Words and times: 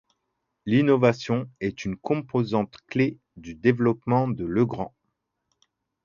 L'innovation 0.65 1.47
est 1.59 1.85
une 1.85 1.95
composante 1.95 2.75
clé 2.87 3.19
du 3.37 3.53
développement 3.53 4.27
de 4.27 4.45
Legrand. 4.45 4.95